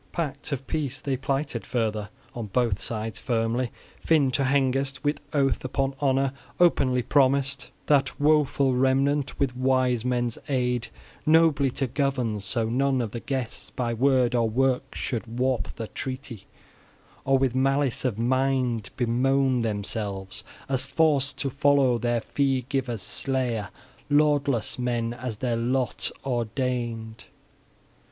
Pact 0.11 0.51
of 0.51 0.65
peace 0.65 0.99
they 0.99 1.15
plighted 1.15 1.63
further 1.63 2.09
on 2.33 2.47
both 2.47 2.79
sides 2.79 3.19
firmly. 3.19 3.71
Finn 3.99 4.31
to 4.31 4.43
Hengest 4.45 5.03
with 5.03 5.21
oath, 5.31 5.63
upon 5.63 5.93
honor, 5.99 6.33
openly 6.59 7.03
promised 7.03 7.69
that 7.85 8.19
woful 8.19 8.73
remnant, 8.73 9.39
with 9.39 9.55
wise 9.55 10.03
men's 10.03 10.39
aid, 10.49 10.87
nobly 11.23 11.69
to 11.69 11.85
govern, 11.85 12.41
so 12.41 12.67
none 12.67 12.99
of 12.99 13.11
the 13.11 13.19
guests 13.19 13.69
by 13.69 13.93
word 13.93 14.33
or 14.33 14.49
work 14.49 14.95
should 14.95 15.37
warp 15.39 15.67
the 15.75 15.87
treaty, 15.87 16.37
{16h} 16.37 16.45
or 17.25 17.37
with 17.37 17.53
malice 17.53 18.03
of 18.03 18.17
mind 18.17 18.89
bemoan 18.97 19.61
themselves 19.61 20.43
as 20.67 20.83
forced 20.83 21.37
to 21.37 21.51
follow 21.51 21.99
their 21.99 22.21
fee 22.21 22.65
giver's 22.69 23.03
slayer, 23.03 23.69
lordless 24.09 24.79
men, 24.79 25.13
as 25.13 25.37
their 25.37 25.55
lot 25.55 26.09
ordained. 26.25 27.25